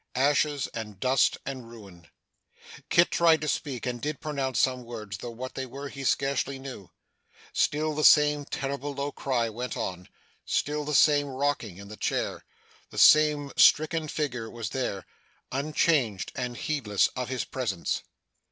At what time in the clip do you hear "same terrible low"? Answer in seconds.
8.03-9.11